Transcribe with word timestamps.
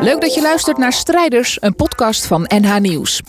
Leuk 0.00 0.20
dat 0.20 0.34
je 0.34 0.40
luistert 0.42 0.78
naar 0.78 0.92
Strijders, 0.92 1.56
een 1.60 1.74
podcast 1.74 2.26
van 2.26 2.50
NH 2.54 2.78
Nieuws. 2.78 3.20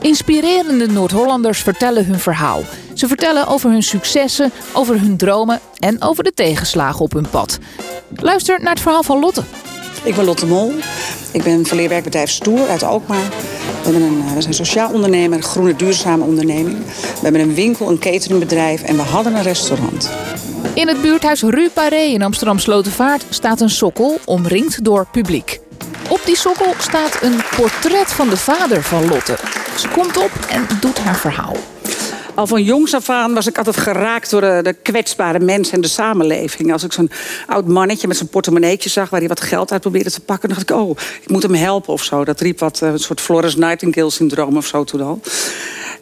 Inspirerende 0.00 0.86
Noord-Hollanders 0.86 1.58
vertellen 1.62 2.06
hun 2.06 2.18
verhaal. 2.18 2.62
Ze 2.94 3.08
vertellen 3.08 3.46
over 3.46 3.70
hun 3.70 3.82
successen, 3.82 4.52
over 4.72 5.00
hun 5.00 5.16
dromen 5.16 5.60
en 5.78 6.02
over 6.02 6.24
de 6.24 6.32
tegenslagen 6.34 7.00
op 7.00 7.12
hun 7.12 7.28
pad. 7.30 7.58
Luister 8.16 8.60
naar 8.60 8.72
het 8.72 8.82
verhaal 8.82 9.02
van 9.02 9.20
Lotte. 9.20 9.42
Ik 10.02 10.14
ben 10.14 10.24
Lotte 10.24 10.46
Mol. 10.46 10.72
Ik 11.32 11.42
ben 11.42 11.66
van 11.66 11.76
leerwerkbedrijf 11.76 12.30
Stoer 12.30 12.68
uit 12.68 12.82
Alkmaar. 12.82 13.28
We, 13.84 13.94
een, 13.94 14.22
eh, 14.26 14.34
we 14.34 14.40
zijn 14.40 14.54
sociaal 14.54 14.92
ondernemer, 14.92 15.42
groene 15.42 15.76
duurzame 15.76 16.24
onderneming. 16.24 16.78
We 16.96 17.20
hebben 17.22 17.40
een 17.40 17.54
winkel, 17.54 17.88
een 17.88 17.98
cateringbedrijf 17.98 18.82
en 18.82 18.96
we 18.96 19.02
hadden 19.02 19.34
een 19.34 19.42
restaurant. 19.42 20.10
In 20.74 20.88
het 20.88 21.02
buurthuis 21.02 21.42
Rue 21.42 21.70
Paré 21.70 22.00
in 22.00 22.22
Amsterdam 22.22 22.58
Slotenvaart 22.58 23.24
staat 23.28 23.60
een 23.60 23.70
sokkel 23.70 24.18
omringd 24.24 24.84
door 24.84 25.06
publiek. 25.12 25.60
Op 26.08 26.20
die 26.24 26.36
sokkel 26.36 26.74
staat 26.78 27.18
een 27.22 27.40
portret 27.56 28.12
van 28.12 28.28
de 28.28 28.36
vader 28.36 28.82
van 28.82 29.08
Lotte. 29.08 29.36
Ze 29.76 29.88
komt 29.88 30.16
op 30.16 30.30
en 30.50 30.66
doet 30.80 30.98
haar 30.98 31.16
verhaal. 31.16 31.56
Al 32.34 32.46
van 32.46 32.62
jongs 32.62 32.94
af 32.94 33.08
aan 33.08 33.34
was 33.34 33.46
ik 33.46 33.58
altijd 33.58 33.76
geraakt 33.76 34.30
door 34.30 34.40
de, 34.40 34.76
kwetsbare 34.82 35.38
mensen 35.38 35.74
en 35.74 35.80
de 35.80 35.88
samenleving. 35.88 36.72
Als 36.72 36.84
ik 36.84 36.92
zo'n 36.92 37.10
oud 37.46 37.66
mannetje 37.66 38.06
met 38.06 38.16
zijn 38.16 38.28
portemonneetje 38.28 38.88
zag 38.88 39.10
waar 39.10 39.20
hij 39.20 39.28
wat 39.28 39.40
geld 39.40 39.72
uit 39.72 39.80
probeerde 39.80 40.10
te 40.10 40.20
pakken, 40.20 40.48
dacht 40.48 40.60
ik: 40.60 40.70
oh, 40.70 40.96
ik 41.22 41.30
moet 41.30 41.42
hem 41.42 41.54
helpen 41.54 41.92
of 41.92 42.04
zo. 42.04 42.24
Dat 42.24 42.40
riep 42.40 42.58
wat 42.58 42.82
eh, 42.82 42.88
een 42.88 42.98
soort 42.98 43.20
Florence 43.20 43.58
Nightingale-syndroom 43.58 44.56
of 44.56 44.66
zo 44.66 44.84
toen 44.84 45.00
al. 45.00 45.20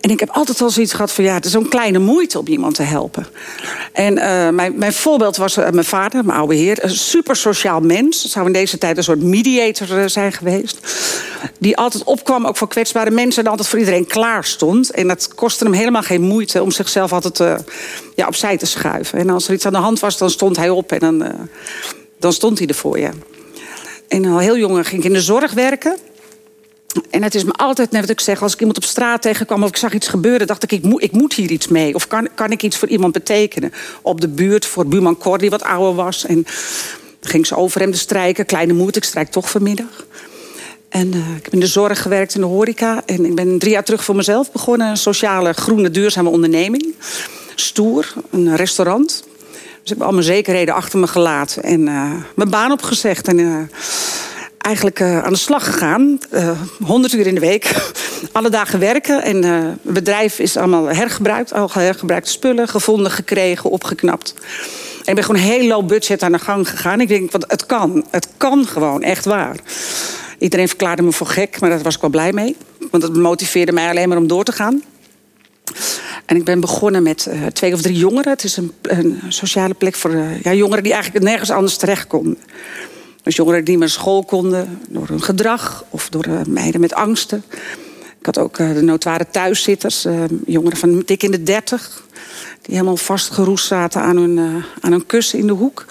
En 0.01 0.11
ik 0.11 0.21
heb 0.21 0.31
altijd 0.31 0.61
al 0.61 0.71
zoiets 0.71 0.93
gehad 0.93 1.13
van 1.13 1.25
ja, 1.25 1.35
het 1.35 1.45
is 1.45 1.53
zo'n 1.53 1.69
kleine 1.69 1.99
moeite 1.99 2.39
om 2.39 2.47
iemand 2.47 2.75
te 2.75 2.83
helpen. 2.83 3.27
En 3.93 4.17
uh, 4.17 4.49
mijn, 4.49 4.79
mijn 4.79 4.93
voorbeeld 4.93 5.37
was 5.37 5.57
uh, 5.57 5.71
mijn 5.71 5.85
vader, 5.85 6.25
mijn 6.25 6.39
oude 6.39 6.55
heer. 6.55 6.85
Een 6.85 6.91
super 6.91 7.37
sociaal 7.37 7.81
mens. 7.81 8.25
Zou 8.25 8.47
in 8.47 8.53
deze 8.53 8.79
tijd 8.79 8.97
een 8.97 9.05
soort 9.05 9.23
mediator 9.23 10.11
zijn 10.11 10.33
geweest. 10.33 10.79
Die 11.59 11.77
altijd 11.77 12.05
opkwam, 12.05 12.47
ook 12.47 12.57
voor 12.57 12.69
kwetsbare 12.69 13.11
mensen. 13.11 13.45
En 13.45 13.51
altijd 13.51 13.69
voor 13.69 13.79
iedereen 13.79 14.07
klaar 14.07 14.45
stond. 14.45 14.91
En 14.91 15.09
dat 15.09 15.35
kostte 15.35 15.65
hem 15.65 15.73
helemaal 15.73 16.03
geen 16.03 16.23
moeite 16.23 16.63
om 16.63 16.71
zichzelf 16.71 17.13
altijd 17.13 17.63
ja, 18.15 18.27
opzij 18.27 18.57
te 18.57 18.67
schuiven. 18.67 19.19
En 19.19 19.31
als 19.31 19.49
er 19.49 19.55
iets 19.55 19.67
aan 19.67 19.73
de 19.73 19.79
hand 19.79 20.01
was, 20.01 20.19
dan 20.19 20.31
stond 20.31 20.57
hij 20.57 20.71
op 20.71 20.93
en 20.93 20.99
dan, 20.99 21.49
dan 22.19 22.33
stond 22.33 22.59
hij 22.59 22.67
er 22.67 22.75
voor 22.75 22.99
je. 22.99 23.11
En 24.09 24.25
al 24.25 24.39
heel 24.39 24.57
jong 24.57 24.87
ging 24.87 25.01
ik 25.01 25.09
in 25.09 25.13
de 25.13 25.23
zorg 25.23 25.53
werken. 25.53 25.97
En 27.11 27.23
het 27.23 27.35
is 27.35 27.45
me 27.45 27.53
altijd, 27.53 27.91
net 27.91 28.01
wat 28.01 28.11
ik 28.11 28.21
zeg, 28.21 28.43
als 28.43 28.53
ik 28.53 28.59
iemand 28.59 28.77
op 28.77 28.85
straat 28.85 29.23
tegenkwam 29.23 29.63
of 29.63 29.69
ik 29.69 29.77
zag 29.77 29.93
iets 29.93 30.09
gebeuren, 30.09 30.47
dacht 30.47 30.63
ik, 30.63 30.73
ik 30.73 30.83
moet, 30.83 31.03
ik 31.03 31.13
moet 31.13 31.35
hier 31.35 31.51
iets 31.51 31.69
mee. 31.69 31.95
Of 31.95 32.07
kan, 32.07 32.29
kan 32.35 32.51
ik 32.51 32.63
iets 32.63 32.77
voor 32.77 32.89
iemand 32.89 33.13
betekenen? 33.13 33.73
Op 34.03 34.21
de 34.21 34.29
buurt, 34.29 34.67
voor 34.67 34.87
buurman 34.87 35.19
Cor, 35.19 35.39
die 35.39 35.51
wat 35.51 35.63
ouder 35.63 35.95
was. 35.95 36.27
En 36.27 36.47
ging 37.21 37.47
ze 37.47 37.57
over 37.57 37.81
hem 37.81 37.93
te 37.93 37.99
strijken. 37.99 38.47
Kleine 38.47 38.73
moed, 38.73 38.97
ik 38.97 39.05
strijk 39.05 39.31
toch 39.31 39.51
vanmiddag. 39.51 40.07
En 40.89 41.15
uh, 41.15 41.37
ik 41.37 41.45
heb 41.45 41.53
in 41.53 41.61
de 41.61 41.67
zorg 41.67 42.03
gewerkt, 42.03 42.35
in 42.35 42.41
de 42.41 42.47
horeca. 42.47 43.03
En 43.07 43.25
ik 43.25 43.35
ben 43.35 43.59
drie 43.59 43.73
jaar 43.73 43.85
terug 43.85 44.05
voor 44.05 44.17
mezelf 44.17 44.53
begonnen. 44.53 44.89
Een 44.89 44.97
sociale, 44.97 45.53
groene, 45.53 45.91
duurzame 45.91 46.29
onderneming. 46.29 46.95
Stoer, 47.55 48.13
een 48.31 48.57
restaurant. 48.57 49.25
Dus 49.83 49.91
ik 49.91 49.99
heb 49.99 50.03
al 50.03 50.13
mijn 50.13 50.25
zekerheden 50.25 50.75
achter 50.75 50.99
me 50.99 51.07
gelaten. 51.07 51.63
En 51.63 51.81
uh, 51.81 52.13
mijn 52.35 52.51
baan 52.51 52.73
opgezegd. 52.73 53.29
En... 53.29 53.39
Uh, 53.39 53.57
eigenlijk 54.59 55.03
aan 55.03 55.33
de 55.33 55.39
slag 55.39 55.65
gegaan. 55.65 56.19
Uh, 56.33 56.51
100 56.85 57.13
uur 57.13 57.27
in 57.27 57.35
de 57.35 57.41
week. 57.41 57.75
Alle 58.33 58.51
dagen 58.51 58.79
werken. 58.79 59.23
En 59.23 59.43
het 59.43 59.83
bedrijf 59.83 60.39
is 60.39 60.57
allemaal 60.57 60.87
hergebruikt. 60.87 61.53
Al 61.53 61.71
hergebruikte 61.73 62.31
spullen 62.31 62.69
gevonden, 62.69 63.11
gekregen, 63.11 63.71
opgeknapt. 63.71 64.35
En 65.09 65.09
ik 65.09 65.15
ben 65.15 65.25
gewoon 65.25 65.41
heel 65.41 65.67
low 65.67 65.87
budget 65.87 66.23
aan 66.23 66.33
de 66.33 66.39
gang 66.39 66.69
gegaan. 66.69 67.01
Ik 67.01 67.09
denk, 67.09 67.31
want 67.31 67.45
het 67.49 67.67
kan. 67.67 68.05
Het 68.11 68.29
kan 68.37 68.67
gewoon, 68.67 69.03
echt 69.03 69.25
waar. 69.25 69.57
Iedereen 70.39 70.69
verklaarde 70.69 71.03
me 71.03 71.13
voor 71.13 71.27
gek, 71.27 71.61
maar 71.61 71.71
daar 71.71 71.83
was 71.83 71.95
ik 71.95 72.01
wel 72.01 72.11
blij 72.11 72.33
mee. 72.33 72.57
Want 72.91 73.03
dat 73.03 73.17
motiveerde 73.17 73.73
mij 73.73 73.89
alleen 73.89 74.09
maar 74.09 74.19
om 74.19 74.27
door 74.27 74.45
te 74.45 74.53
gaan. 74.53 74.83
En 76.25 76.37
ik 76.37 76.45
ben 76.45 76.61
begonnen 76.61 77.03
met 77.03 77.27
uh, 77.29 77.47
twee 77.47 77.73
of 77.73 77.81
drie 77.83 77.97
jongeren. 77.97 78.33
Het 78.33 78.45
is 78.45 78.57
een, 78.57 78.73
een 78.83 79.21
sociale 79.29 79.75
plek 79.75 79.95
voor 79.95 80.11
uh, 80.11 80.41
ja, 80.41 80.53
jongeren 80.53 80.83
die 80.83 80.93
eigenlijk 80.93 81.25
nergens 81.25 81.51
anders 81.51 81.77
terecht 81.77 82.07
konden. 82.07 82.39
Dus 83.23 83.37
jongeren 83.37 83.65
die 83.65 83.79
meer 83.79 83.89
school 83.89 84.25
konden 84.25 84.81
door 84.89 85.09
hun 85.09 85.23
gedrag 85.23 85.85
of 85.91 86.09
door 86.09 86.27
uh, 86.29 86.41
meiden 86.49 86.81
met 86.81 86.95
angsten. 86.95 87.45
Ik 88.19 88.27
had 88.27 88.39
ook 88.39 88.57
de 88.57 88.83
notoire 88.83 89.27
thuiszitters, 89.31 90.07
jongeren 90.47 90.79
van 90.79 91.03
dik 91.07 91.23
in 91.23 91.31
de 91.31 91.43
dertig. 91.43 92.03
Die 92.63 92.75
helemaal 92.75 92.97
vastgeroest 92.97 93.67
zaten 93.67 94.01
aan 94.01 94.17
hun, 94.17 94.39
aan 94.81 94.93
hun 94.93 95.07
kussen 95.07 95.39
in 95.39 95.47
de 95.47 95.53
hoek. 95.53 95.87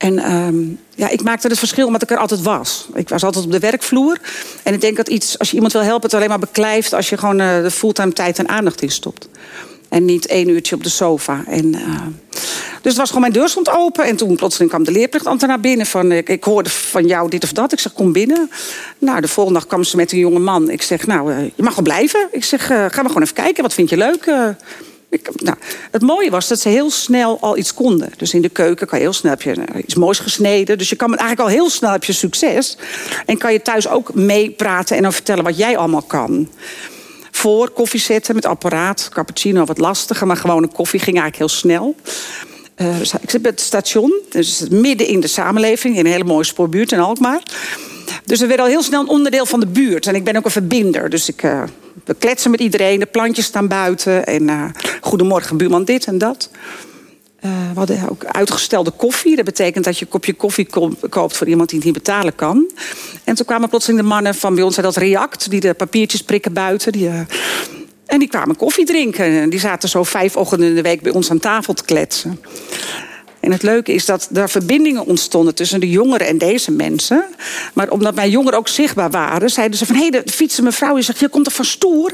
En 0.00 0.32
um, 0.32 0.78
ja, 0.94 1.08
ik 1.08 1.22
maakte 1.22 1.48
het 1.48 1.58
verschil 1.58 1.86
omdat 1.86 2.02
ik 2.02 2.10
er 2.10 2.16
altijd 2.16 2.42
was. 2.42 2.88
Ik 2.94 3.08
was 3.08 3.24
altijd 3.24 3.44
op 3.44 3.52
de 3.52 3.58
werkvloer. 3.58 4.18
En 4.62 4.74
ik 4.74 4.80
denk 4.80 4.96
dat 4.96 5.08
iets, 5.08 5.38
als 5.38 5.48
je 5.48 5.54
iemand 5.54 5.72
wil 5.72 5.82
helpen, 5.82 6.02
het 6.02 6.14
alleen 6.14 6.28
maar 6.28 6.38
beklijft 6.38 6.92
als 6.92 7.08
je 7.08 7.16
gewoon 7.16 7.36
de 7.36 7.70
fulltime 7.70 8.12
tijd 8.12 8.38
en 8.38 8.48
aandacht 8.48 8.82
in 8.82 8.90
stopt. 8.90 9.28
En 9.88 10.04
niet 10.04 10.26
één 10.26 10.48
uurtje 10.48 10.74
op 10.74 10.82
de 10.82 10.88
sofa. 10.88 11.44
En, 11.46 11.66
uh, 11.74 12.06
dus 12.82 12.92
het 12.92 12.96
was 12.96 13.06
gewoon 13.06 13.20
mijn 13.20 13.32
deur 13.32 13.48
stond 13.48 13.70
open. 13.70 14.04
En 14.04 14.16
toen 14.16 14.36
plotseling 14.36 14.70
kwam 14.70 14.84
de 14.84 14.92
leerplichtambtenaar 14.92 15.60
binnen. 15.60 15.86
Van, 15.86 16.12
ik, 16.12 16.28
ik 16.28 16.44
hoorde 16.44 16.70
van 16.70 17.06
jou 17.06 17.28
dit 17.28 17.44
of 17.44 17.52
dat. 17.52 17.72
Ik 17.72 17.80
zeg, 17.80 17.92
kom 17.92 18.12
binnen. 18.12 18.50
Nou, 18.98 19.20
de 19.20 19.28
volgende 19.28 19.58
dag 19.58 19.68
kwam 19.68 19.84
ze 19.84 19.96
met 19.96 20.12
een 20.12 20.18
jonge 20.18 20.38
man. 20.38 20.70
Ik 20.70 20.82
zeg, 20.82 21.06
nou, 21.06 21.32
uh, 21.32 21.42
je 21.54 21.62
mag 21.62 21.74
wel 21.74 21.84
blijven. 21.84 22.28
Ik 22.30 22.44
zeg, 22.44 22.70
uh, 22.70 22.76
ga 22.76 23.02
maar 23.02 23.06
gewoon 23.06 23.22
even 23.22 23.34
kijken. 23.34 23.62
Wat 23.62 23.74
vind 23.74 23.88
je 23.88 23.96
leuk? 23.96 24.30
Nou, 25.34 25.56
het 25.90 26.02
mooie 26.02 26.30
was 26.30 26.48
dat 26.48 26.60
ze 26.60 26.68
heel 26.68 26.90
snel 26.90 27.40
al 27.40 27.56
iets 27.56 27.74
konden. 27.74 28.12
Dus 28.16 28.34
in 28.34 28.42
de 28.42 28.48
keuken 28.48 28.86
kan 28.86 28.98
je 28.98 29.04
heel 29.04 29.12
snel 29.12 29.30
heb 29.30 29.42
je 29.42 29.56
iets 29.76 29.94
moois 29.94 30.18
gesneden. 30.18 30.78
Dus 30.78 30.88
je 30.88 30.96
kan 30.96 31.08
eigenlijk 31.08 31.40
al 31.40 31.46
heel 31.46 31.70
snel 31.70 31.90
heb 31.90 32.04
je 32.04 32.12
succes. 32.12 32.76
En 33.26 33.38
kan 33.38 33.52
je 33.52 33.62
thuis 33.62 33.88
ook 33.88 34.14
meepraten 34.14 34.96
en 34.96 35.02
dan 35.02 35.12
vertellen 35.12 35.44
wat 35.44 35.56
jij 35.56 35.76
allemaal 35.76 36.02
kan 36.02 36.48
voor 37.30 37.70
koffie 37.70 38.00
zetten 38.00 38.34
met 38.34 38.46
apparaat. 38.46 39.08
Cappuccino 39.12 39.64
wat 39.64 39.78
lastiger, 39.78 40.26
maar 40.26 40.36
gewoon 40.36 40.62
een 40.62 40.72
koffie 40.72 41.00
ging 41.00 41.20
eigenlijk 41.20 41.50
heel 41.50 41.60
snel. 41.60 41.94
Uh, 42.76 43.00
ik 43.00 43.30
zit 43.30 43.42
bij 43.42 43.50
het 43.50 43.60
station, 43.60 44.12
dus 44.28 44.64
midden 44.70 45.06
in 45.06 45.20
de 45.20 45.26
samenleving, 45.26 45.96
in 45.96 46.04
een 46.04 46.12
hele 46.12 46.24
mooie 46.24 46.44
spoorbuurt 46.44 46.92
in 46.92 46.98
Alkmaar. 46.98 47.42
Dus 48.24 48.40
we 48.40 48.46
werden 48.46 48.64
al 48.64 48.70
heel 48.70 48.82
snel 48.82 49.00
een 49.00 49.08
onderdeel 49.08 49.46
van 49.46 49.60
de 49.60 49.66
buurt. 49.66 50.06
En 50.06 50.14
ik 50.14 50.24
ben 50.24 50.36
ook 50.36 50.44
een 50.44 50.50
verbinder. 50.50 51.10
Dus 51.10 51.28
ik, 51.28 51.42
uh, 51.42 51.62
we 52.04 52.14
kletsen 52.14 52.50
met 52.50 52.60
iedereen, 52.60 52.98
de 52.98 53.06
plantjes 53.06 53.44
staan 53.44 53.68
buiten. 53.68 54.26
En 54.26 54.42
uh, 54.42 54.64
goedemorgen, 55.00 55.56
buurman, 55.56 55.84
dit 55.84 56.04
en 56.04 56.18
dat. 56.18 56.50
Uh, 57.44 57.50
we 57.72 57.78
hadden 57.78 58.08
ook 58.10 58.24
uitgestelde 58.24 58.90
koffie. 58.90 59.36
Dat 59.36 59.44
betekent 59.44 59.84
dat 59.84 59.98
je 59.98 60.04
een 60.04 60.10
kopje 60.10 60.34
koffie 60.34 60.68
koopt 61.08 61.36
voor 61.36 61.48
iemand 61.48 61.68
die 61.68 61.78
het 61.78 61.86
niet 61.86 61.96
betalen 61.96 62.34
kan. 62.34 62.70
En 63.24 63.34
toen 63.34 63.46
kwamen 63.46 63.68
plotseling 63.68 64.00
de 64.00 64.06
mannen 64.06 64.34
van 64.34 64.54
bij 64.54 64.64
ons 64.64 64.76
uit 64.76 64.84
dat 64.86 64.96
React... 64.96 65.50
die 65.50 65.60
de 65.60 65.74
papiertjes 65.74 66.22
prikken 66.22 66.52
buiten. 66.52 66.92
Die, 66.92 67.06
uh, 67.06 67.20
en 68.06 68.18
die 68.18 68.28
kwamen 68.28 68.56
koffie 68.56 68.86
drinken. 68.86 69.24
En 69.24 69.50
die 69.50 69.60
zaten 69.60 69.88
zo 69.88 70.02
vijf 70.04 70.36
ochtenden 70.36 70.68
in 70.68 70.74
de 70.74 70.82
week 70.82 71.02
bij 71.02 71.12
ons 71.12 71.30
aan 71.30 71.38
tafel 71.38 71.74
te 71.74 71.84
kletsen. 71.84 72.40
En 73.40 73.52
het 73.52 73.62
leuke 73.62 73.92
is 73.92 74.04
dat 74.04 74.28
er 74.32 74.50
verbindingen 74.50 75.06
ontstonden 75.06 75.54
tussen 75.54 75.80
de 75.80 75.90
jongeren 75.90 76.26
en 76.26 76.38
deze 76.38 76.70
mensen. 76.70 77.24
Maar 77.74 77.90
omdat 77.90 78.14
mijn 78.14 78.30
jongeren 78.30 78.58
ook 78.58 78.68
zichtbaar 78.68 79.10
waren, 79.10 79.50
zeiden 79.50 79.78
ze 79.78 79.86
van... 79.86 79.94
hé, 79.94 80.08
hey, 80.08 80.22
de 80.24 80.32
fietsen 80.32 80.64
mevrouw, 80.64 80.96
je 80.96 81.02
zegt, 81.02 81.18
je 81.18 81.28
komt 81.28 81.46
er 81.46 81.52
van 81.52 81.64
stoer. 81.64 82.12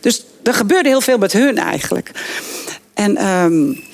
Dus 0.00 0.24
er 0.42 0.54
gebeurde 0.54 0.88
heel 0.88 1.00
veel 1.00 1.18
met 1.18 1.32
hun 1.32 1.58
eigenlijk. 1.58 2.10
En... 2.94 3.26
Um, 3.26 3.88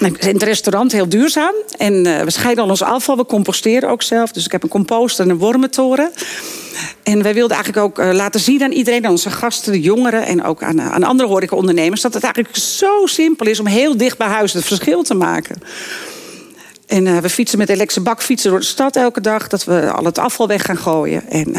in 0.00 0.34
het 0.34 0.42
restaurant 0.42 0.92
heel 0.92 1.08
duurzaam. 1.08 1.54
En 1.78 2.06
uh, 2.06 2.20
we 2.20 2.30
scheiden 2.30 2.64
al 2.64 2.70
ons 2.70 2.82
afval, 2.82 3.16
we 3.16 3.26
composteren 3.26 3.88
ook 3.88 4.02
zelf. 4.02 4.32
Dus 4.32 4.44
ik 4.44 4.52
heb 4.52 4.62
een 4.62 4.68
composter 4.68 5.24
en 5.24 5.30
een 5.30 5.38
wormentoren. 5.38 6.12
En 7.02 7.22
wij 7.22 7.34
wilden 7.34 7.56
eigenlijk 7.56 7.86
ook 7.86 7.98
uh, 7.98 8.12
laten 8.12 8.40
zien 8.40 8.62
aan 8.62 8.72
iedereen, 8.72 9.04
aan 9.04 9.10
onze 9.10 9.30
gasten, 9.30 9.72
de 9.72 9.80
jongeren 9.80 10.26
en 10.26 10.44
ook 10.44 10.62
aan, 10.62 10.78
uh, 10.78 10.92
aan 10.92 11.02
andere 11.02 11.28
horecaondernemers, 11.28 12.00
dat 12.00 12.14
het 12.14 12.22
eigenlijk 12.22 12.56
zo 12.56 13.06
simpel 13.06 13.46
is 13.46 13.60
om 13.60 13.66
heel 13.66 13.96
dicht 13.96 14.18
bij 14.18 14.26
huis 14.26 14.52
het 14.52 14.64
verschil 14.64 15.02
te 15.02 15.14
maken. 15.14 15.62
En 16.86 17.06
uh, 17.06 17.18
we 17.18 17.28
fietsen 17.28 17.58
met 17.58 17.68
elektrische 17.68 18.00
bakfietsen 18.00 18.50
door 18.50 18.60
de 18.60 18.66
stad 18.66 18.96
elke 18.96 19.20
dag, 19.20 19.48
dat 19.48 19.64
we 19.64 19.90
al 19.90 20.04
het 20.04 20.18
afval 20.18 20.46
weg 20.46 20.64
gaan 20.64 20.78
gooien. 20.78 21.28
En 21.28 21.54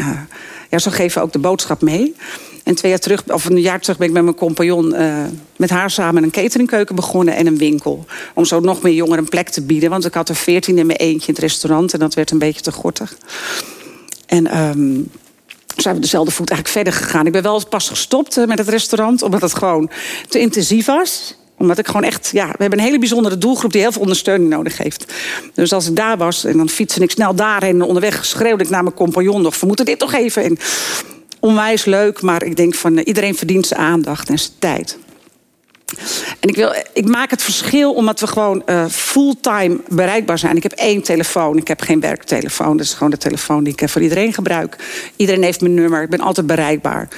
ja, 0.70 0.78
zo 0.78 0.90
geven 0.90 1.18
we 1.18 1.26
ook 1.26 1.32
de 1.32 1.38
boodschap 1.38 1.82
mee. 1.82 2.14
En 2.64 2.74
twee 2.74 2.90
jaar 2.90 3.00
terug, 3.00 3.22
of 3.26 3.44
een 3.44 3.60
jaar 3.60 3.80
terug 3.80 3.98
ben 3.98 4.06
ik 4.06 4.12
met 4.12 4.22
mijn 4.22 4.36
compagnon... 4.36 4.94
Met 5.56 5.70
haar 5.70 5.90
samen 5.90 6.22
een 6.22 6.30
cateringkeuken 6.30 6.94
begonnen 6.94 7.36
en 7.36 7.46
een 7.46 7.58
winkel. 7.58 8.06
Om 8.34 8.44
zo 8.44 8.60
nog 8.60 8.82
meer 8.82 8.92
jongeren 8.92 9.18
een 9.18 9.28
plek 9.28 9.48
te 9.48 9.62
bieden. 9.62 9.90
Want 9.90 10.04
ik 10.04 10.14
had 10.14 10.28
er 10.28 10.34
veertien 10.34 10.78
in 10.78 10.86
mijn 10.86 10.98
eentje 10.98 11.28
in 11.28 11.34
het 11.34 11.42
restaurant. 11.42 11.92
En 11.92 11.98
dat 11.98 12.14
werd 12.14 12.30
een 12.30 12.38
beetje 12.38 12.60
te 12.60 12.72
gortig. 12.72 13.16
En... 14.32 14.58
Um, 14.58 15.10
zijn 15.76 15.94
we 15.94 16.00
dezelfde 16.00 16.32
voet 16.32 16.50
eigenlijk 16.50 16.86
verder 16.86 17.02
gegaan. 17.02 17.26
Ik 17.26 17.32
ben 17.32 17.42
wel 17.42 17.66
pas 17.68 17.88
gestopt 17.88 18.36
uh, 18.36 18.46
met 18.46 18.58
het 18.58 18.68
restaurant, 18.68 19.22
omdat 19.22 19.40
het 19.40 19.54
gewoon 19.54 19.90
te 20.28 20.38
intensief 20.38 20.86
was 20.86 21.36
omdat 21.62 21.78
ik 21.78 21.86
gewoon 21.86 22.02
echt, 22.02 22.30
ja, 22.32 22.46
we 22.46 22.56
hebben 22.58 22.78
een 22.78 22.84
hele 22.84 22.98
bijzondere 22.98 23.38
doelgroep 23.38 23.72
die 23.72 23.80
heel 23.80 23.92
veel 23.92 24.00
ondersteuning 24.00 24.50
nodig 24.50 24.78
heeft. 24.78 25.12
Dus 25.54 25.72
als 25.72 25.88
ik 25.88 25.96
daar 25.96 26.16
was 26.16 26.44
en 26.44 26.56
dan 26.56 26.68
fietste 26.68 27.02
ik 27.02 27.10
snel 27.10 27.34
daarheen 27.34 27.74
en 27.74 27.82
onderweg 27.82 28.24
schreeuwde 28.24 28.64
ik 28.64 28.70
naar 28.70 28.82
mijn 28.82 28.94
compagnon 28.94 29.42
nog: 29.42 29.60
we 29.60 29.66
moeten 29.66 29.84
dit 29.84 29.98
toch 29.98 30.12
even. 30.12 30.44
En 30.44 30.58
onwijs 31.40 31.84
leuk, 31.84 32.22
maar 32.22 32.42
ik 32.42 32.56
denk 32.56 32.74
van 32.74 32.98
iedereen 32.98 33.34
verdient 33.34 33.66
zijn 33.66 33.80
aandacht 33.80 34.28
en 34.28 34.38
zijn 34.38 34.52
tijd. 34.58 34.98
En 36.40 36.48
ik, 36.48 36.56
wil, 36.56 36.74
ik 36.92 37.08
maak 37.08 37.30
het 37.30 37.42
verschil 37.42 37.92
omdat 37.92 38.20
we 38.20 38.26
gewoon 38.26 38.62
uh, 38.66 38.86
fulltime 38.86 39.80
bereikbaar 39.88 40.38
zijn. 40.38 40.56
Ik 40.56 40.62
heb 40.62 40.72
één 40.72 41.02
telefoon, 41.02 41.56
ik 41.56 41.68
heb 41.68 41.80
geen 41.80 42.00
werktelefoon. 42.00 42.76
Dat 42.76 42.86
is 42.86 42.94
gewoon 42.94 43.10
de 43.10 43.16
telefoon 43.16 43.64
die 43.64 43.74
ik 43.76 43.88
voor 43.88 44.02
iedereen 44.02 44.32
gebruik. 44.32 44.76
Iedereen 45.16 45.42
heeft 45.42 45.60
mijn 45.60 45.74
nummer, 45.74 46.02
ik 46.02 46.10
ben 46.10 46.20
altijd 46.20 46.46
bereikbaar. 46.46 47.08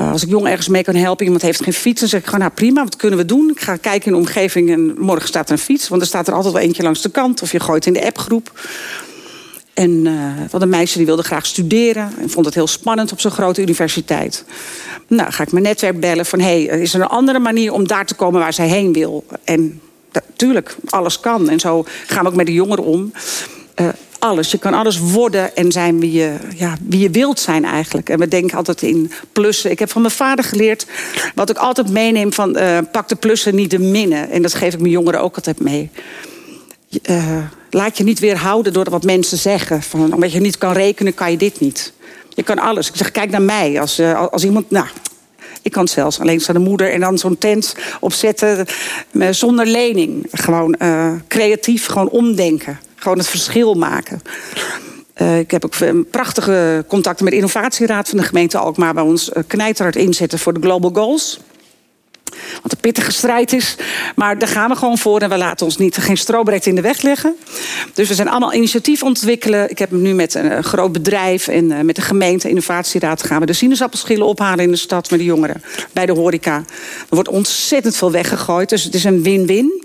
Uh, 0.00 0.12
als 0.12 0.22
ik 0.22 0.28
jong 0.28 0.46
ergens 0.46 0.68
mee 0.68 0.82
kan 0.82 0.94
helpen, 0.94 1.24
iemand 1.24 1.42
heeft 1.42 1.62
geen 1.62 1.72
fiets... 1.72 2.00
dan 2.00 2.08
zeg 2.08 2.20
ik 2.20 2.26
gewoon, 2.26 2.40
nou 2.40 2.52
prima, 2.52 2.82
wat 2.82 2.96
kunnen 2.96 3.18
we 3.18 3.24
doen? 3.24 3.50
Ik 3.50 3.60
ga 3.60 3.76
kijken 3.76 4.06
in 4.06 4.12
de 4.12 4.18
omgeving 4.18 4.70
en 4.70 4.94
morgen 4.98 5.28
staat 5.28 5.46
er 5.46 5.52
een 5.52 5.58
fiets. 5.58 5.88
Want 5.88 6.00
er 6.00 6.06
staat 6.06 6.28
er 6.28 6.34
altijd 6.34 6.54
wel 6.54 6.62
eentje 6.62 6.82
langs 6.82 7.02
de 7.02 7.10
kant. 7.10 7.42
Of 7.42 7.52
je 7.52 7.60
gooit 7.60 7.86
in 7.86 7.92
de 7.92 8.04
appgroep. 8.04 8.52
En 9.74 9.90
uh, 9.90 10.32
wat 10.50 10.62
een 10.62 10.68
meisje 10.68 10.96
die 10.96 11.06
wilde 11.06 11.22
graag 11.22 11.46
studeren 11.46 12.12
en 12.20 12.30
vond 12.30 12.46
het 12.46 12.54
heel 12.54 12.66
spannend 12.66 13.12
op 13.12 13.20
zo'n 13.20 13.30
grote 13.30 13.62
universiteit. 13.62 14.44
Nou, 15.06 15.32
ga 15.32 15.42
ik 15.42 15.52
mijn 15.52 15.64
netwerk 15.64 16.00
bellen 16.00 16.26
van 16.26 16.40
hey, 16.40 16.62
is 16.62 16.94
er 16.94 17.00
een 17.00 17.06
andere 17.06 17.38
manier 17.38 17.72
om 17.72 17.86
daar 17.86 18.06
te 18.06 18.14
komen 18.14 18.40
waar 18.40 18.52
zij 18.52 18.68
heen 18.68 18.92
wil? 18.92 19.24
En 19.44 19.80
natuurlijk, 20.12 20.76
alles 20.88 21.20
kan. 21.20 21.48
En 21.48 21.60
zo 21.60 21.84
gaan 22.06 22.22
we 22.22 22.28
ook 22.28 22.36
met 22.36 22.46
de 22.46 22.52
jongeren 22.52 22.84
om. 22.84 23.12
Uh, 23.80 23.88
alles. 24.18 24.50
Je 24.50 24.58
kan 24.58 24.74
alles 24.74 24.98
worden 24.98 25.56
en 25.56 25.72
zijn 25.72 26.00
wie 26.00 26.12
je, 26.12 26.36
ja, 26.56 26.76
wie 26.80 27.00
je 27.00 27.10
wilt 27.10 27.40
zijn 27.40 27.64
eigenlijk. 27.64 28.08
En 28.08 28.18
we 28.18 28.28
denken 28.28 28.56
altijd 28.56 28.82
in 28.82 29.12
plussen. 29.32 29.70
Ik 29.70 29.78
heb 29.78 29.90
van 29.90 30.02
mijn 30.02 30.14
vader 30.14 30.44
geleerd, 30.44 30.86
wat 31.34 31.50
ik 31.50 31.56
altijd 31.56 31.90
meeneem 31.90 32.32
van 32.32 32.58
uh, 32.58 32.78
pak 32.92 33.08
de 33.08 33.14
plussen, 33.14 33.54
niet 33.54 33.70
de 33.70 33.78
minnen. 33.78 34.30
En 34.30 34.42
dat 34.42 34.54
geef 34.54 34.74
ik 34.74 34.80
mijn 34.80 34.92
jongeren 34.92 35.20
ook 35.20 35.36
altijd 35.36 35.60
mee. 35.60 35.90
Laat 37.74 37.98
je 37.98 38.04
niet 38.04 38.18
weerhouden 38.18 38.72
door 38.72 38.90
wat 38.90 39.04
mensen 39.04 39.38
zeggen. 39.38 39.82
Van, 39.82 40.14
omdat 40.14 40.32
je 40.32 40.40
niet 40.40 40.58
kan 40.58 40.72
rekenen, 40.72 41.14
kan 41.14 41.30
je 41.30 41.36
dit 41.36 41.60
niet. 41.60 41.92
Je 42.28 42.42
kan 42.42 42.58
alles. 42.58 42.88
Ik 42.88 42.96
zeg, 42.96 43.10
kijk 43.10 43.30
naar 43.30 43.42
mij. 43.42 43.80
Als, 43.80 44.00
uh, 44.00 44.26
als 44.26 44.44
iemand, 44.44 44.70
nou, 44.70 44.86
ik 45.62 45.72
kan 45.72 45.88
zelfs 45.88 46.20
alleen 46.20 46.42
de 46.46 46.58
moeder 46.58 46.92
en 46.92 47.00
dan 47.00 47.18
zo'n 47.18 47.38
tent 47.38 47.74
opzetten 48.00 48.66
uh, 49.12 49.28
zonder 49.30 49.66
lening. 49.66 50.26
Gewoon 50.32 50.74
uh, 50.78 51.12
creatief, 51.28 51.86
gewoon 51.86 52.08
omdenken. 52.08 52.78
Gewoon 52.96 53.18
het 53.18 53.28
verschil 53.28 53.74
maken. 53.74 54.22
Ik 55.38 55.50
heb 55.50 55.64
ook 55.64 55.74
prachtige 56.10 56.84
contacten 56.88 57.24
met 57.24 57.32
de 57.32 57.38
innovatieraad 57.38 58.08
van 58.08 58.18
de 58.18 58.24
gemeente 58.24 58.58
Alkmaar... 58.58 58.94
we 58.94 59.02
ons 59.02 59.30
knijterhard 59.46 59.96
inzetten 59.96 60.38
voor 60.38 60.54
de 60.54 60.60
Global 60.60 60.90
Goals 60.90 61.40
wat 62.62 62.72
een 62.72 62.80
pittige 62.80 63.12
strijd 63.12 63.52
is. 63.52 63.76
Maar 64.16 64.38
daar 64.38 64.48
gaan 64.48 64.70
we 64.70 64.76
gewoon 64.76 64.98
voor 64.98 65.20
en 65.20 65.28
we 65.28 65.36
laten 65.36 65.66
ons 65.66 65.76
niet, 65.76 65.96
geen 65.96 66.16
strobrecht 66.16 66.66
in 66.66 66.74
de 66.74 66.80
weg 66.80 67.02
leggen. 67.02 67.34
Dus 67.94 68.08
we 68.08 68.14
zijn 68.14 68.28
allemaal 68.28 68.54
initiatief 68.54 69.02
ontwikkelen. 69.02 69.70
Ik 69.70 69.78
heb 69.78 69.90
nu 69.90 70.14
met 70.14 70.34
een 70.34 70.64
groot 70.64 70.92
bedrijf 70.92 71.48
en 71.48 71.70
uh, 71.70 71.80
met 71.80 71.96
de 71.96 72.02
gemeente 72.02 72.48
innovatieraad 72.48 73.22
gaan 73.22 73.40
we 73.40 73.46
de 73.46 73.52
sinaasappelschillen 73.52 74.26
ophalen 74.26 74.64
in 74.64 74.70
de 74.70 74.76
stad 74.76 75.10
met 75.10 75.18
de 75.18 75.24
jongeren. 75.24 75.62
Bij 75.92 76.06
de 76.06 76.12
horeca. 76.12 76.56
Er 76.56 76.64
wordt 77.08 77.28
ontzettend 77.28 77.96
veel 77.96 78.10
weggegooid, 78.10 78.68
dus 78.68 78.84
het 78.84 78.94
is 78.94 79.04
een 79.04 79.22
win-win. 79.22 79.82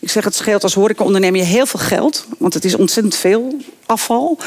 Ik 0.00 0.10
zeg, 0.10 0.24
het 0.24 0.34
scheelt 0.34 0.62
als 0.62 0.74
horecaondernemer 0.74 1.40
je 1.40 1.46
heel 1.46 1.66
veel 1.66 1.80
geld. 1.80 2.26
Want 2.38 2.54
het 2.54 2.64
is 2.64 2.74
ontzettend 2.74 3.16
veel 3.16 3.56
afval. 3.86 4.38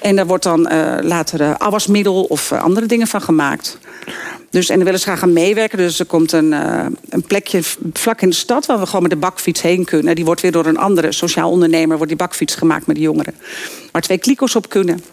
En 0.00 0.16
daar 0.16 0.26
wordt 0.26 0.42
dan 0.42 0.72
uh, 0.72 0.98
later 1.00 1.40
uh, 1.40 1.54
afwasmiddel 1.58 2.22
of 2.22 2.52
andere 2.52 2.86
dingen 2.86 3.06
van 3.06 3.22
gemaakt. 3.22 3.78
Dus, 4.56 4.68
en 4.68 4.74
daar 4.74 4.84
willen 4.84 5.00
ze 5.00 5.06
graag 5.06 5.18
gaan 5.18 5.32
meewerken. 5.32 5.78
Dus 5.78 5.98
er 5.98 6.06
komt 6.06 6.32
een, 6.32 6.52
uh, 6.52 6.86
een 7.08 7.22
plekje 7.22 7.60
vlak 7.92 8.20
in 8.20 8.28
de 8.28 8.34
stad... 8.34 8.66
waar 8.66 8.78
we 8.78 8.86
gewoon 8.86 9.02
met 9.02 9.10
de 9.10 9.16
bakfiets 9.16 9.62
heen 9.62 9.84
kunnen. 9.84 10.14
Die 10.14 10.24
wordt 10.24 10.40
weer 10.40 10.52
door 10.52 10.66
een 10.66 10.78
andere 10.78 11.12
sociaal 11.12 11.50
ondernemer... 11.50 11.96
wordt 11.96 12.08
die 12.08 12.16
bakfiets 12.16 12.54
gemaakt 12.54 12.86
met 12.86 12.96
de 12.96 13.02
jongeren. 13.02 13.34
Waar 13.92 14.02
twee 14.02 14.18
klikos 14.18 14.56
op 14.56 14.68
kunnen. 14.68 15.04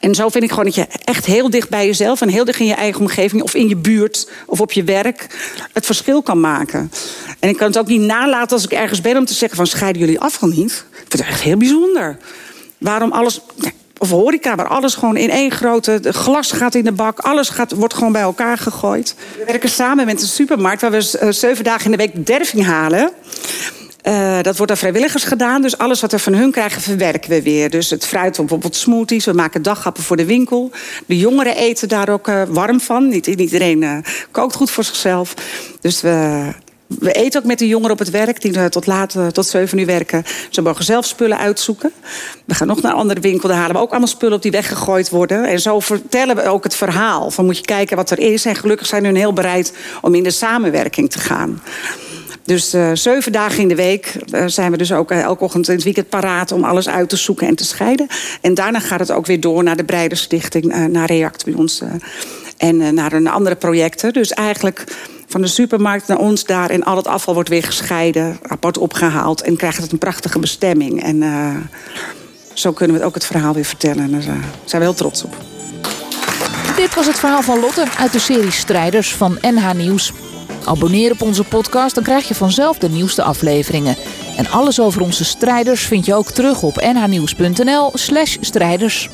En 0.00 0.14
zo 0.14 0.28
vind 0.28 0.44
ik 0.44 0.50
gewoon 0.50 0.64
dat 0.64 0.74
je 0.74 0.86
echt 1.04 1.24
heel 1.24 1.50
dicht 1.50 1.68
bij 1.68 1.86
jezelf... 1.86 2.20
en 2.20 2.28
heel 2.28 2.44
dicht 2.44 2.60
in 2.60 2.66
je 2.66 2.74
eigen 2.74 3.00
omgeving 3.00 3.42
of 3.42 3.54
in 3.54 3.68
je 3.68 3.76
buurt 3.76 4.30
of 4.46 4.60
op 4.60 4.72
je 4.72 4.84
werk... 4.84 5.26
het 5.72 5.86
verschil 5.86 6.22
kan 6.22 6.40
maken. 6.40 6.90
En 7.38 7.48
ik 7.48 7.56
kan 7.56 7.66
het 7.66 7.78
ook 7.78 7.86
niet 7.86 8.00
nalaten 8.00 8.56
als 8.56 8.64
ik 8.64 8.72
ergens 8.72 9.00
ben 9.00 9.16
om 9.16 9.24
te 9.24 9.34
zeggen... 9.34 9.56
van 9.56 9.66
scheiden 9.66 10.00
jullie 10.00 10.20
afval 10.20 10.48
niet? 10.48 10.84
Ik 10.90 10.96
vind 10.96 11.12
het 11.12 11.20
echt 11.20 11.40
heel 11.40 11.56
bijzonder. 11.56 12.18
Waarom 12.78 13.12
alles 13.12 13.40
of 14.00 14.10
horeca, 14.10 14.54
waar 14.54 14.68
alles 14.68 14.94
gewoon 14.94 15.16
in 15.16 15.30
één 15.30 15.50
grote 15.50 16.00
glas 16.02 16.52
gaat 16.52 16.74
in 16.74 16.84
de 16.84 16.92
bak. 16.92 17.18
Alles 17.18 17.48
gaat, 17.48 17.72
wordt 17.72 17.94
gewoon 17.94 18.12
bij 18.12 18.22
elkaar 18.22 18.58
gegooid. 18.58 19.14
We 19.38 19.44
werken 19.44 19.68
samen 19.68 20.06
met 20.06 20.22
een 20.22 20.28
supermarkt 20.28 20.80
waar 20.80 20.90
we 20.90 21.18
uh, 21.22 21.30
zeven 21.30 21.64
dagen 21.64 21.84
in 21.84 21.90
de 21.90 21.96
week 21.96 22.26
derving 22.26 22.64
halen. 22.64 23.10
Uh, 24.02 24.42
dat 24.42 24.56
wordt 24.56 24.68
door 24.68 24.76
vrijwilligers 24.76 25.24
gedaan. 25.24 25.62
Dus 25.62 25.78
alles 25.78 26.00
wat 26.00 26.12
we 26.12 26.18
van 26.18 26.34
hun 26.34 26.50
krijgen, 26.50 26.82
verwerken 26.82 27.30
we 27.30 27.42
weer. 27.42 27.70
Dus 27.70 27.90
het 27.90 28.06
fruit, 28.06 28.36
bijvoorbeeld 28.36 28.76
smoothies. 28.76 29.24
We 29.24 29.32
maken 29.32 29.62
daghappen 29.62 30.02
voor 30.02 30.16
de 30.16 30.24
winkel. 30.24 30.70
De 31.06 31.18
jongeren 31.18 31.56
eten 31.56 31.88
daar 31.88 32.08
ook 32.08 32.28
uh, 32.28 32.42
warm 32.48 32.80
van. 32.80 33.08
Niet, 33.08 33.26
iedereen 33.26 34.04
kookt 34.30 34.54
goed 34.54 34.70
voor 34.70 34.84
zichzelf. 34.84 35.34
Dus 35.80 36.00
we, 36.00 36.48
we 36.98 37.12
eten 37.12 37.40
ook 37.40 37.46
met 37.46 37.58
de 37.58 37.68
jongeren 37.68 37.92
op 37.92 37.98
het 37.98 38.10
werk, 38.10 38.40
die 38.40 38.68
tot 38.68 38.86
laat, 38.86 39.16
tot 39.32 39.46
zeven 39.46 39.78
uur 39.78 39.86
werken. 39.86 40.24
Ze 40.50 40.62
mogen 40.62 40.84
zelf 40.84 41.04
spullen 41.06 41.38
uitzoeken. 41.38 41.92
We 42.44 42.54
gaan 42.54 42.66
nog 42.66 42.82
naar 42.82 42.92
andere 42.92 43.20
winkel, 43.20 43.48
daar 43.48 43.58
halen 43.58 43.74
we 43.74 43.82
ook 43.82 43.90
allemaal 43.90 44.08
spullen 44.08 44.36
op 44.36 44.42
die 44.42 44.50
weggegooid 44.50 45.10
worden. 45.10 45.44
En 45.44 45.60
zo 45.60 45.80
vertellen 45.80 46.36
we 46.36 46.48
ook 46.48 46.64
het 46.64 46.74
verhaal. 46.74 47.30
Van 47.30 47.44
moet 47.44 47.56
je 47.56 47.64
kijken 47.64 47.96
wat 47.96 48.10
er 48.10 48.18
is. 48.18 48.44
En 48.44 48.56
gelukkig 48.56 48.86
zijn 48.86 49.04
hun 49.04 49.16
heel 49.16 49.32
bereid 49.32 49.72
om 50.00 50.14
in 50.14 50.22
de 50.22 50.30
samenwerking 50.30 51.10
te 51.10 51.18
gaan. 51.18 51.62
Dus 52.44 52.74
uh, 52.74 52.90
zeven 52.94 53.32
dagen 53.32 53.58
in 53.58 53.68
de 53.68 53.74
week 53.74 54.16
zijn 54.46 54.70
we 54.70 54.76
dus 54.76 54.92
ook 54.92 55.10
elke 55.10 55.44
ochtend 55.44 55.68
in 55.68 55.74
het 55.74 55.84
weekend 55.84 56.08
paraat 56.08 56.52
om 56.52 56.64
alles 56.64 56.88
uit 56.88 57.08
te 57.08 57.16
zoeken 57.16 57.46
en 57.46 57.54
te 57.54 57.64
scheiden. 57.64 58.06
En 58.40 58.54
daarna 58.54 58.80
gaat 58.80 59.00
het 59.00 59.10
ook 59.10 59.26
weer 59.26 59.40
door 59.40 59.62
naar 59.62 59.76
de 59.76 59.84
Breiderstichting, 59.84 60.88
naar 60.88 61.06
React 61.06 61.44
bij 61.44 61.54
ons 61.54 61.82
en 62.56 62.94
naar 62.94 63.12
een 63.12 63.28
andere 63.28 63.56
projecten. 63.56 64.12
Dus 64.12 64.30
eigenlijk 64.30 64.84
van 65.30 65.40
de 65.40 65.46
supermarkt 65.46 66.06
naar 66.06 66.18
ons 66.18 66.44
daar 66.44 66.70
en 66.70 66.82
al 66.82 66.96
het 66.96 67.06
afval 67.06 67.34
wordt 67.34 67.48
weer 67.48 67.62
gescheiden, 67.62 68.38
apart 68.42 68.78
opgehaald 68.78 69.42
en 69.42 69.56
krijgt 69.56 69.82
het 69.82 69.92
een 69.92 69.98
prachtige 69.98 70.38
bestemming. 70.38 71.02
En 71.02 71.22
zo 72.52 72.72
kunnen 72.72 72.98
we 72.98 73.04
ook 73.04 73.14
het 73.14 73.26
verhaal 73.26 73.54
weer 73.54 73.64
vertellen. 73.64 74.02
En 74.02 74.10
daar 74.10 74.22
zijn 74.64 74.80
we 74.82 74.88
heel 74.88 74.94
trots 74.94 75.24
op. 75.24 75.36
Dit 76.76 76.94
was 76.94 77.06
het 77.06 77.18
verhaal 77.18 77.42
van 77.42 77.60
Lotte 77.60 77.84
uit 77.98 78.12
de 78.12 78.18
serie 78.18 78.50
Strijders 78.50 79.14
van 79.14 79.38
NH 79.40 79.72
Nieuws. 79.72 80.12
Abonneer 80.64 81.12
op 81.12 81.22
onze 81.22 81.44
podcast, 81.44 81.94
dan 81.94 82.04
krijg 82.04 82.28
je 82.28 82.34
vanzelf 82.34 82.78
de 82.78 82.88
nieuwste 82.88 83.22
afleveringen. 83.22 83.96
En 84.36 84.50
alles 84.50 84.80
over 84.80 85.02
onze 85.02 85.24
strijders 85.24 85.82
vind 85.82 86.06
je 86.06 86.14
ook 86.14 86.30
terug 86.30 86.62
op 86.62 86.80
nhnieuws.nl/slash 86.80 88.36
strijders. 88.40 89.08